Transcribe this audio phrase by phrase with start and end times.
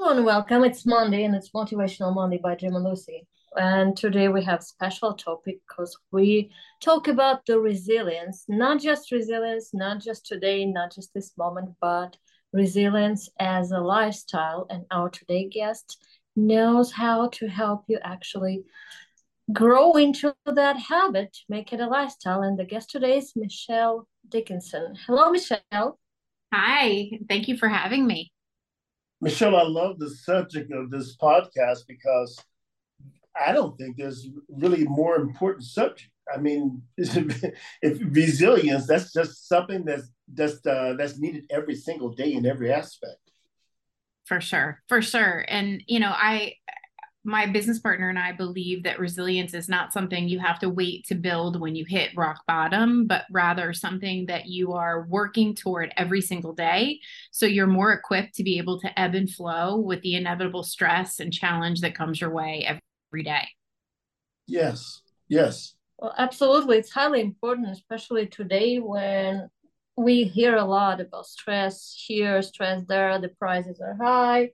[0.00, 0.62] Hello and welcome.
[0.62, 3.26] It's Monday and it's Motivational Monday by Jim and Lucy.
[3.56, 9.74] And today we have special topic because we talk about the resilience, not just resilience,
[9.74, 12.16] not just today, not just this moment, but
[12.52, 14.68] resilience as a lifestyle.
[14.70, 16.00] And our today guest
[16.36, 18.62] knows how to help you actually
[19.52, 22.42] grow into that habit, make it a lifestyle.
[22.42, 24.94] And the guest today is Michelle Dickinson.
[25.08, 25.98] Hello, Michelle.
[26.54, 28.30] Hi, thank you for having me.
[29.20, 32.38] Michelle, I love the subject of this podcast because
[33.38, 36.10] I don't think there's really more important subject.
[36.32, 42.34] I mean, if resilience, that's just something that's that's uh, that's needed every single day
[42.34, 43.18] in every aspect.
[44.26, 46.54] For sure, for sure, and you know, I
[47.24, 51.04] my business partner and I believe that resilience is not something you have to wait
[51.06, 55.92] to build when you hit rock bottom, but rather something that you are working toward
[55.96, 57.00] every single day.
[57.30, 61.20] So you're more equipped to be able to ebb and flow with the inevitable stress
[61.20, 63.48] and challenge that comes your way every day.
[64.46, 65.74] Yes, yes.
[65.98, 66.78] Well, absolutely.
[66.78, 69.50] It's highly important, especially today when
[69.96, 74.50] we hear a lot about stress here, stress there, the prices are high,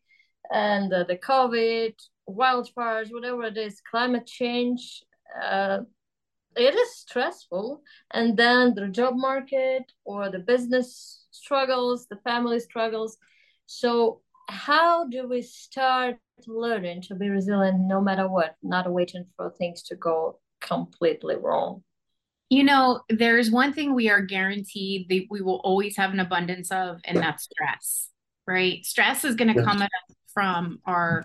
[0.50, 1.92] and uh, the COVID
[2.28, 5.02] wildfires, whatever it is, climate change,
[5.42, 5.80] uh,
[6.56, 7.82] it is stressful.
[8.12, 13.16] And then the job market or the business struggles, the family struggles.
[13.66, 19.50] So, how do we start learning to be resilient no matter what, not waiting for
[19.50, 21.82] things to go completely wrong?
[22.50, 26.70] You know, there's one thing we are guaranteed that we will always have an abundance
[26.70, 28.10] of, and that's stress,
[28.46, 28.84] right?
[28.84, 31.24] Stress is going to come at us from our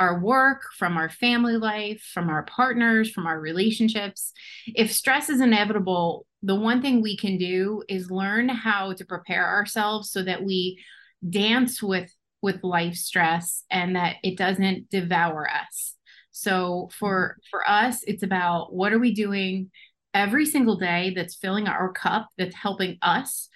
[0.00, 4.32] our work, from our family life, from our partners, from our relationships.
[4.66, 9.46] If stress is inevitable, the one thing we can do is learn how to prepare
[9.46, 10.82] ourselves so that we
[11.28, 12.10] dance with
[12.42, 15.96] with life stress and that it doesn't devour us.
[16.30, 19.70] So for for us it's about what are we doing
[20.14, 23.50] every single day that's filling our cup that's helping us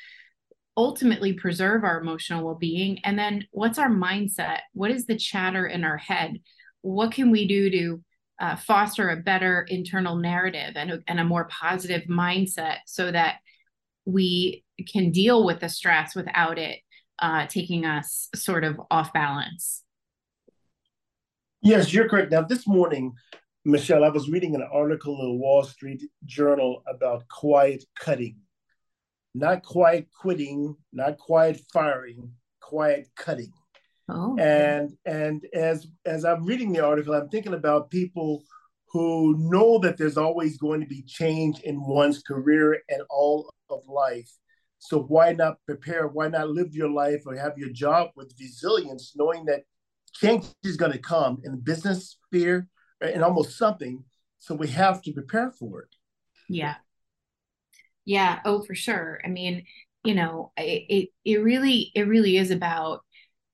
[0.77, 2.99] ultimately preserve our emotional well-being.
[3.05, 4.61] And then what's our mindset?
[4.73, 6.41] What is the chatter in our head?
[6.83, 8.05] What can we do to
[8.41, 13.37] uh, foster a better internal narrative and a, and a more positive mindset so that
[14.05, 16.81] we can deal with the stress without it
[17.21, 19.83] uh, taking us sort of off balance?
[21.63, 22.33] Yes you're correct.
[22.33, 23.15] Now this morning
[23.67, 28.37] michelle i was reading an article in the wall street journal about quiet cutting
[29.34, 33.53] not quiet quitting, not quiet firing, quiet cutting.
[34.09, 34.37] Oh.
[34.39, 38.45] And and as as I'm reading the article, I'm thinking about people
[38.89, 43.81] who know that there's always going to be change in one's career and all of
[43.89, 44.31] life.
[44.78, 46.06] So why not prepare?
[46.06, 49.62] Why not live your life or have your job with resilience, knowing that
[50.12, 52.69] change is going to come in the business sphere
[53.01, 54.05] and almost something.
[54.39, 55.89] So we have to prepare for it.
[56.49, 56.75] Yeah,
[58.04, 59.20] yeah, oh for sure.
[59.25, 59.65] I mean,
[60.04, 63.00] you know, it it, it really it really is about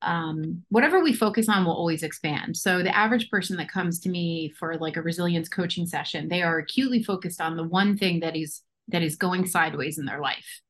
[0.02, 2.56] um, whatever we focus on will always expand.
[2.56, 6.42] So the average person that comes to me for like a resilience coaching session, they
[6.42, 10.20] are acutely focused on the one thing that is that is going sideways in their
[10.20, 10.60] life.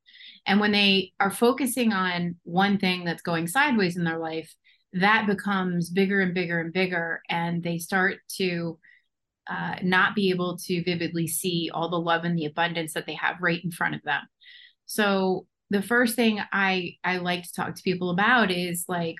[0.46, 4.54] And when they are focusing on one thing that's going sideways in their life,
[4.94, 8.78] that becomes bigger and bigger and bigger and they start to
[9.50, 13.14] uh, not be able to vividly see all the love and the abundance that they
[13.14, 14.22] have right in front of them.
[14.86, 19.16] So the first thing I I like to talk to people about is like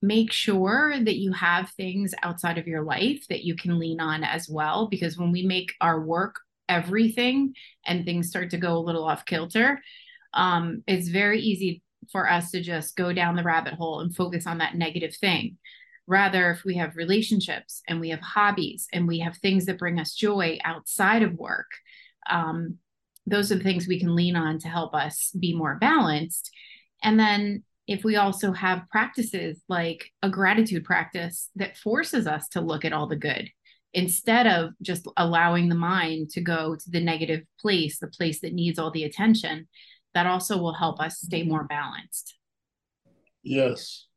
[0.00, 4.22] make sure that you have things outside of your life that you can lean on
[4.22, 6.36] as well because when we make our work
[6.68, 7.52] everything
[7.84, 9.80] and things start to go a little off kilter
[10.34, 14.46] um, it's very easy for us to just go down the rabbit hole and focus
[14.46, 15.56] on that negative thing
[16.08, 20.00] Rather, if we have relationships and we have hobbies and we have things that bring
[20.00, 21.70] us joy outside of work,
[22.30, 22.78] um,
[23.26, 26.50] those are the things we can lean on to help us be more balanced.
[27.02, 32.62] And then if we also have practices like a gratitude practice that forces us to
[32.62, 33.50] look at all the good
[33.92, 38.54] instead of just allowing the mind to go to the negative place, the place that
[38.54, 39.68] needs all the attention,
[40.14, 42.34] that also will help us stay more balanced.
[43.42, 44.07] Yes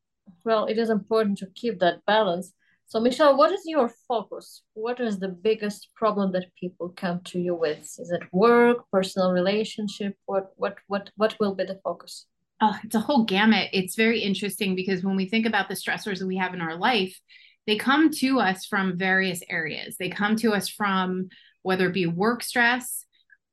[0.44, 2.54] well, it is important to keep that balance.
[2.88, 4.64] So, Michelle, what is your focus?
[4.74, 7.80] What is the biggest problem that people come to you with?
[7.80, 10.18] Is it work, personal relationship?
[10.26, 12.26] What what what what will be the focus?
[12.60, 13.70] Oh, it's a whole gamut.
[13.72, 16.76] It's very interesting because when we think about the stressors that we have in our
[16.76, 17.18] life,
[17.66, 19.96] they come to us from various areas.
[19.98, 21.30] They come to us from
[21.62, 23.06] whether it be work stress,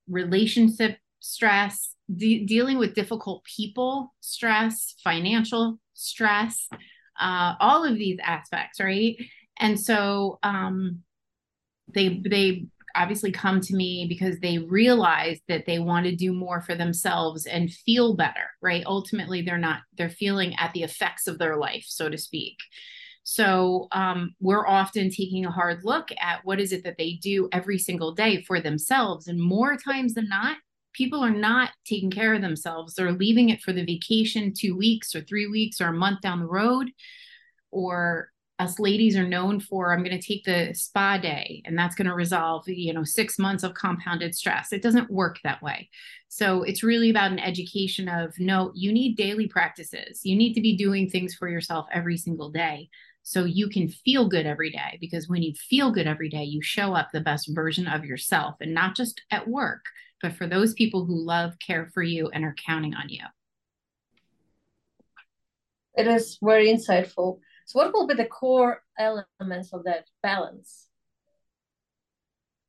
[0.09, 6.69] relationship stress, de- dealing with difficult people stress, financial stress,
[7.21, 9.17] uh, all of these aspects, right?
[9.59, 11.03] And so um,
[11.93, 16.61] they they obviously come to me because they realize that they want to do more
[16.61, 18.85] for themselves and feel better, right?
[18.87, 22.57] Ultimately, they're not they're feeling at the effects of their life, so to speak.
[23.25, 27.49] So um, we're often taking a hard look at what is it that they do
[27.53, 30.57] every single day for themselves, and more times than not,
[30.93, 32.95] people are not taking care of themselves.
[32.95, 36.41] They're leaving it for the vacation two weeks or three weeks or a month down
[36.41, 36.91] the road,
[37.71, 41.95] or us ladies are known for i'm going to take the spa day and that's
[41.95, 44.73] going to resolve you know six months of compounded stress.
[44.73, 45.89] It doesn't work that way.
[46.29, 50.21] So it's really about an education of no you need daily practices.
[50.25, 52.89] You need to be doing things for yourself every single day
[53.23, 54.99] so you can feel good every day.
[55.01, 58.57] Because when you feel good every day you show up the best version of yourself
[58.61, 59.85] and not just at work
[60.23, 63.25] but for those people who love care for you and are counting on you
[65.95, 67.39] it is very insightful
[67.69, 70.87] so, what will be the core elements of that balance?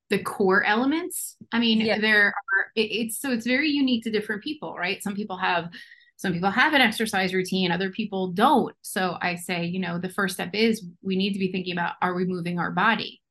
[0.10, 1.38] The core elements.
[1.54, 2.00] I mean, yeah.
[2.00, 2.72] there are.
[2.76, 5.02] It, it's so it's very unique to different people, right?
[5.02, 5.70] Some people have
[6.18, 10.10] some people have an exercise routine other people don't so i say you know the
[10.10, 13.22] first step is we need to be thinking about are we moving our body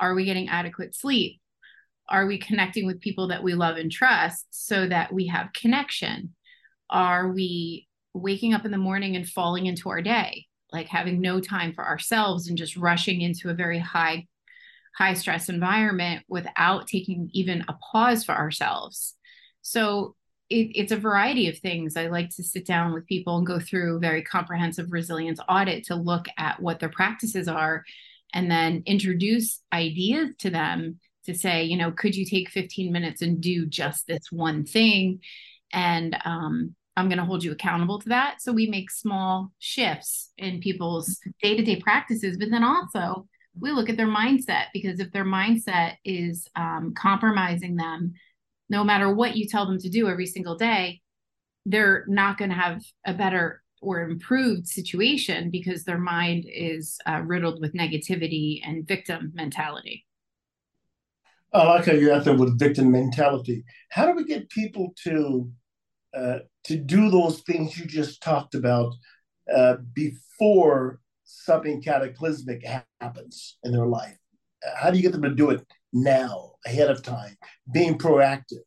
[0.00, 1.40] are we getting adequate sleep
[2.12, 6.34] are we connecting with people that we love and trust so that we have connection?
[6.90, 10.44] Are we waking up in the morning and falling into our day?
[10.70, 14.26] Like having no time for ourselves and just rushing into a very high
[14.94, 19.16] high stress environment without taking even a pause for ourselves.
[19.62, 20.14] So
[20.50, 21.96] it, it's a variety of things.
[21.96, 25.84] I like to sit down with people and go through a very comprehensive resilience audit
[25.84, 27.84] to look at what their practices are
[28.34, 33.22] and then introduce ideas to them to say you know could you take 15 minutes
[33.22, 35.20] and do just this one thing
[35.72, 38.42] and um, I'm going to hold you accountable to that.
[38.42, 43.26] So we make small shifts in people's day to day practices, but then also
[43.58, 48.12] we look at their mindset because if their mindset is um, compromising them,
[48.68, 51.00] no matter what you tell them to do every single day,
[51.66, 57.20] they're not going to have a better or improved situation because their mind is uh,
[57.24, 60.06] riddled with negativity and victim mentality.
[61.54, 63.64] I like how you're out there with victim mentality.
[63.90, 65.50] How do we get people to
[66.16, 68.94] uh, to do those things you just talked about
[69.54, 72.64] uh, before something cataclysmic
[73.00, 74.16] happens in their life?
[74.76, 77.36] How do you get them to do it now, ahead of time,
[77.72, 78.62] being proactive?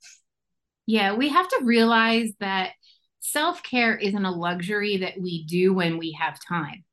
[0.86, 2.72] Yeah, we have to realize that
[3.20, 6.84] self care isn't a luxury that we do when we have time.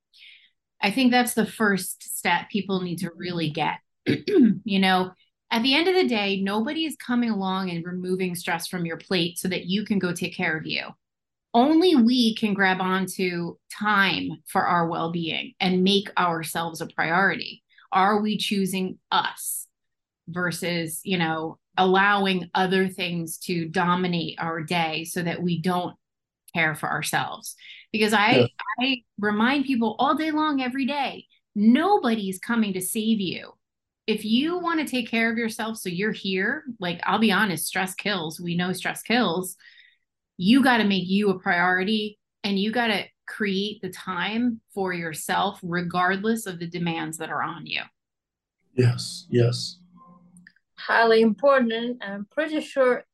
[0.81, 3.79] I think that's the first step people need to really get.
[4.07, 5.13] you know,
[5.53, 8.97] at the end of the day, nobody is coming along and removing stress from your
[8.97, 10.87] plate so that you can go take care of you.
[11.53, 17.63] Only we can grab onto time for our well being and make ourselves a priority.
[17.93, 19.67] Are we choosing us
[20.27, 25.95] versus, you know, allowing other things to dominate our day so that we don't
[26.55, 27.57] care for ourselves?
[27.93, 28.47] Because I, yeah.
[28.81, 33.53] I remind people all day long, every day, nobody's coming to save you
[34.07, 37.67] if you want to take care of yourself so you're here like i'll be honest
[37.67, 38.41] stress kills.
[38.41, 39.57] We know stress kills.
[40.37, 44.93] You got to make you a priority and you got to create the time for
[44.93, 47.83] yourself regardless of the demands that are on you.
[48.75, 49.79] Yes yes.
[50.77, 52.03] Highly important.
[52.03, 53.05] I'm pretty sure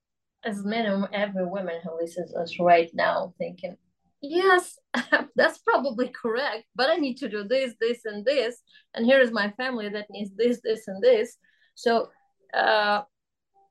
[0.44, 3.76] as minimum every woman who listens to us right now thinking
[4.20, 4.78] yes,
[5.36, 8.60] that's probably correct, but I need to do this, this, and this.
[8.94, 11.36] And here is my family that needs this, this, and this.
[11.74, 12.08] So
[12.54, 13.02] uh,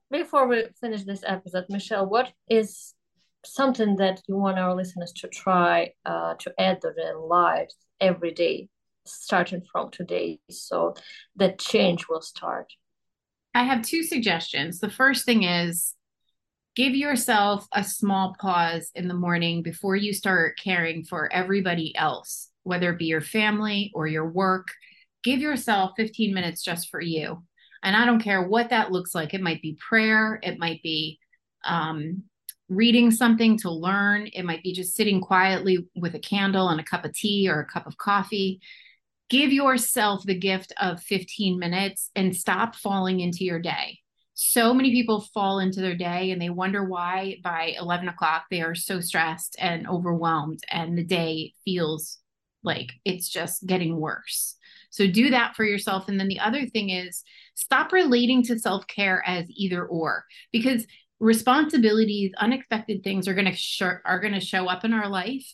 [0.10, 2.94] before we finish this episode, Michelle, what is
[3.46, 8.32] something that you want our listeners to try uh, to add to their lives every
[8.32, 8.70] day,
[9.06, 10.96] starting from today, so
[11.36, 12.72] that change will start?
[13.54, 14.80] I have two suggestions.
[14.80, 15.94] The first thing is
[16.78, 22.52] give yourself a small pause in the morning before you start caring for everybody else,
[22.62, 24.68] whether it be your family or your work.
[25.24, 27.44] Give yourself 15 minutes just for you.
[27.82, 29.34] And I don't care what that looks like.
[29.34, 31.18] It might be prayer, it might be
[31.66, 32.22] um,
[32.70, 36.84] reading something to learn, it might be just sitting quietly with a candle and a
[36.84, 38.62] cup of tea or a cup of coffee.
[39.32, 44.02] Give yourself the gift of 15 minutes and stop falling into your day
[44.40, 48.62] so many people fall into their day and they wonder why by 11 o'clock they
[48.62, 52.20] are so stressed and overwhelmed and the day feels
[52.62, 54.56] like it's just getting worse.
[54.92, 56.08] So do that for yourself.
[56.08, 57.24] And then the other thing is
[57.56, 60.86] stop relating to self-care as either or because
[61.20, 65.52] responsibilities unexpected things are going to sh- are going to show up in our life.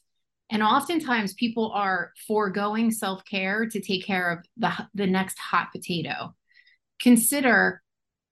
[0.49, 6.35] And oftentimes people are foregoing self-care to take care of the the next hot potato.
[7.01, 7.81] Consider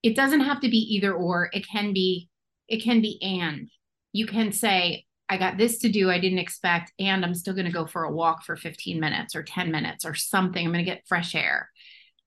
[0.02, 2.28] it doesn't have to be either or, it can be
[2.68, 3.68] it can be and.
[4.12, 7.66] You can say I got this to do I didn't expect and I'm still going
[7.66, 10.64] to go for a walk for 15 minutes or 10 minutes or something.
[10.64, 11.70] I'm going to get fresh air.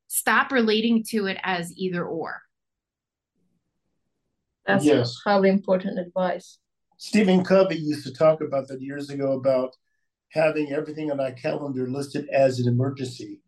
[0.07, 2.41] Stop relating to it as either or.
[4.65, 5.19] That's yes.
[5.21, 6.57] probably important advice.
[6.97, 9.75] Stephen Covey used to talk about that years ago about
[10.29, 13.41] having everything on our calendar listed as an emergency.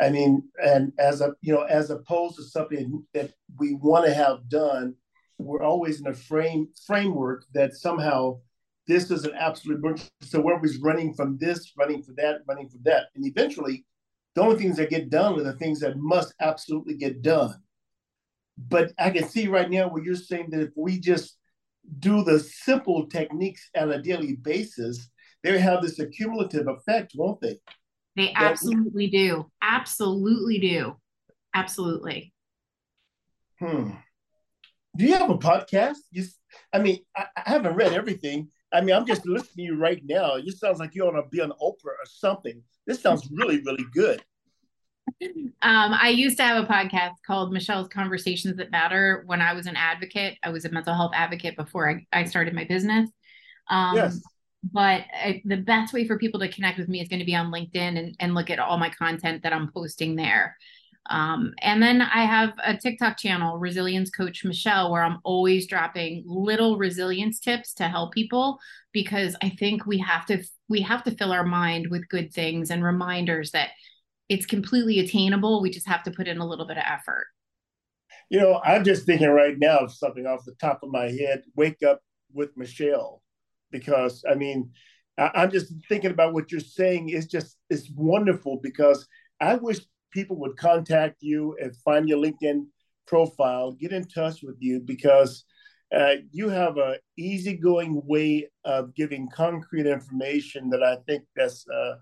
[0.00, 4.14] I mean, and as a you know, as opposed to something that we want to
[4.14, 4.94] have done,
[5.38, 8.40] we're always in a frame framework that somehow
[8.86, 10.08] this is an absolute.
[10.22, 13.84] So we're always running from this, running for that, running for that, and eventually,
[14.34, 17.56] the only things that get done are the things that must absolutely get done.
[18.56, 21.36] But I can see right now where you're saying that if we just
[21.98, 25.08] do the simple techniques on a daily basis,
[25.42, 27.58] they have this accumulative effect, won't they?
[28.18, 29.48] They absolutely do.
[29.62, 30.96] Absolutely do.
[31.54, 32.34] Absolutely.
[33.60, 33.90] Hmm.
[34.96, 35.98] Do you have a podcast?
[36.10, 36.24] You,
[36.72, 38.48] I mean, I, I haven't read everything.
[38.72, 40.34] I mean, I'm just listening to you right now.
[40.34, 42.60] It just sounds like you ought to be on Oprah or something.
[42.88, 44.20] This sounds really, really good.
[45.22, 49.66] Um, I used to have a podcast called Michelle's Conversations That Matter when I was
[49.66, 50.38] an advocate.
[50.42, 53.08] I was a mental health advocate before I, I started my business.
[53.70, 54.20] Um, yes.
[54.64, 57.36] But I, the best way for people to connect with me is going to be
[57.36, 60.56] on LinkedIn and, and look at all my content that I'm posting there.
[61.10, 66.24] Um, and then I have a TikTok channel, Resilience Coach Michelle, where I'm always dropping
[66.26, 68.58] little resilience tips to help people
[68.92, 72.70] because I think we have to we have to fill our mind with good things
[72.70, 73.70] and reminders that
[74.28, 75.62] it's completely attainable.
[75.62, 77.26] We just have to put in a little bit of effort.
[78.28, 81.44] You know, I'm just thinking right now of something off the top of my head.
[81.56, 82.02] Wake up
[82.34, 83.22] with Michelle,
[83.70, 84.70] because I mean,
[85.18, 89.06] I'm just thinking about what you're saying is just it's wonderful because
[89.40, 89.80] I wish
[90.12, 92.66] people would contact you and find your LinkedIn
[93.06, 95.44] profile, get in touch with you because
[95.94, 101.96] uh, you have a easygoing way of giving concrete information that I think that's uh,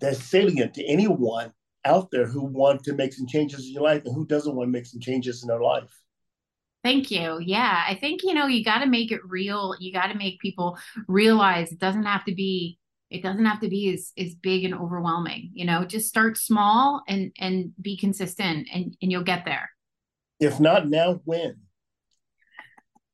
[0.00, 1.52] that's salient to anyone
[1.84, 4.68] out there who want to make some changes in your life and who doesn't want
[4.68, 5.90] to make some changes in their life.
[6.82, 7.38] Thank you.
[7.40, 9.76] Yeah, I think you know you got to make it real.
[9.78, 13.68] You got to make people realize it doesn't have to be it doesn't have to
[13.68, 15.50] be as as big and overwhelming.
[15.52, 19.70] You know, just start small and and be consistent and and you'll get there.
[20.40, 21.56] If not now, when?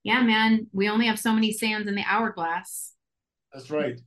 [0.03, 2.95] Yeah, man, we only have so many sands in the hourglass.
[3.53, 4.01] That's right.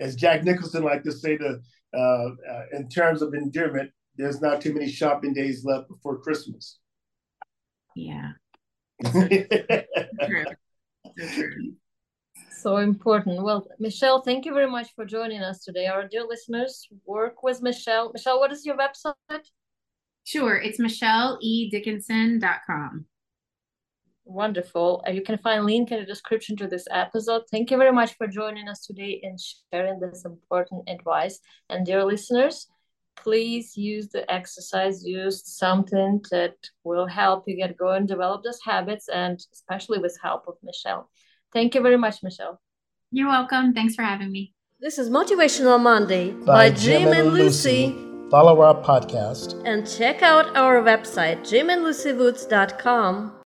[0.00, 1.58] As Jack Nicholson like to say to
[1.94, 6.78] uh, uh, in terms of endearment, there's not too many shopping days left before Christmas.
[7.94, 8.32] Yeah.
[9.04, 10.44] So true.
[11.18, 11.74] So true.
[12.62, 13.42] So important.
[13.42, 15.86] Well, Michelle, thank you very much for joining us today.
[15.86, 18.12] Our dear listeners, work with Michelle.
[18.12, 19.16] Michelle, what is your website?
[20.24, 23.06] Sure, it's michelledickinson.com.
[24.24, 25.02] Wonderful.
[25.06, 27.42] Uh, you can find link in the description to this episode.
[27.50, 29.36] Thank you very much for joining us today and
[29.72, 31.40] sharing this important advice.
[31.68, 32.68] And dear listeners,
[33.16, 36.54] please use the exercise, use something that
[36.84, 41.08] will help you get going, develop those habits, and especially with help of Michelle.
[41.52, 42.60] Thank you very much, Michelle.
[43.10, 43.74] You're welcome.
[43.74, 44.54] Thanks for having me.
[44.80, 47.88] This is Motivational Monday by, by Jim, Jim, and Lucy.
[47.88, 48.30] Lucy.
[48.30, 53.32] Follow our podcast and check out our website, jimandlucywoods.com